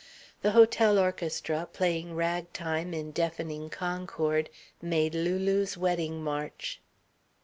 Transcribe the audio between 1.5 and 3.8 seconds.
playing ragtime in deafening